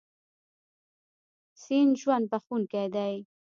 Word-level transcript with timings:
سیند 1.61 1.93
ژوند 2.01 2.25
بښونکی 2.31 2.85
دی. 2.95 3.13